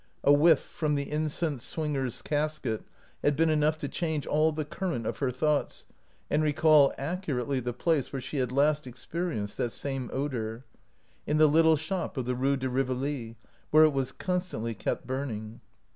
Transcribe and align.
A 0.23 0.33
whiff 0.33 0.59
from 0.59 0.95
the 0.95 1.11
incense 1.11 1.63
swinger's 1.63 2.23
casket 2.23 2.81
had 3.21 3.35
been 3.35 3.51
enough 3.51 3.77
to 3.77 3.87
change 3.87 4.25
all 4.25 4.51
the 4.51 4.65
current 4.65 5.05
of 5.05 5.19
her 5.19 5.29
thoughts 5.29 5.85
and 6.27 6.41
recall 6.41 6.91
accurately 6.97 7.59
the 7.59 7.71
place 7.71 8.11
where 8.11 8.19
she 8.19 8.37
had 8.37 8.51
last 8.51 8.87
experienced 8.87 9.59
that 9.59 9.69
same 9.71 10.09
odor— 10.11 10.65
in 11.27 11.37
the 11.37 11.45
lit 11.45 11.65
tle 11.65 11.77
shop 11.77 12.17
of 12.17 12.25
the 12.25 12.33
Rue 12.33 12.57
de 12.57 12.67
Rivoli, 12.67 13.37
where 13.69 13.83
it 13.83 13.93
was 13.93 14.11
constantly 14.11 14.73
kept 14.73 15.05
burning. 15.05 15.61